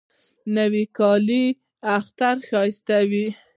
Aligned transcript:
نوې 0.55 0.83
کالی 0.97 1.45
د 1.55 1.55
اختر 1.97 2.35
ښایست 2.47 2.87
وي 3.09 3.27